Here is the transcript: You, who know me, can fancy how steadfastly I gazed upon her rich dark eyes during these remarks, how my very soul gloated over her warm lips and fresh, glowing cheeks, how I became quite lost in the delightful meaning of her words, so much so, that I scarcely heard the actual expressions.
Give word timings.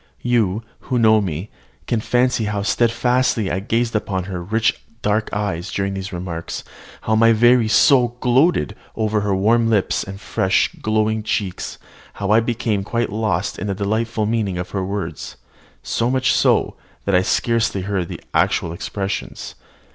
You, 0.23 0.63
who 0.89 0.97
know 0.97 1.21
me, 1.21 1.51
can 1.85 1.99
fancy 2.01 2.45
how 2.45 2.63
steadfastly 2.63 3.51
I 3.51 3.59
gazed 3.59 3.95
upon 3.95 4.23
her 4.23 4.41
rich 4.41 4.81
dark 5.03 5.29
eyes 5.31 5.71
during 5.71 5.93
these 5.93 6.11
remarks, 6.11 6.63
how 7.01 7.13
my 7.15 7.33
very 7.33 7.67
soul 7.67 8.17
gloated 8.19 8.75
over 8.95 9.21
her 9.21 9.35
warm 9.35 9.69
lips 9.69 10.03
and 10.03 10.19
fresh, 10.19 10.71
glowing 10.81 11.21
cheeks, 11.21 11.77
how 12.13 12.31
I 12.31 12.39
became 12.39 12.83
quite 12.83 13.11
lost 13.11 13.59
in 13.59 13.67
the 13.67 13.75
delightful 13.75 14.25
meaning 14.25 14.57
of 14.57 14.71
her 14.71 14.83
words, 14.83 15.35
so 15.83 16.09
much 16.09 16.33
so, 16.33 16.77
that 17.05 17.13
I 17.13 17.21
scarcely 17.21 17.81
heard 17.81 18.07
the 18.07 18.21
actual 18.33 18.73
expressions. 18.73 19.53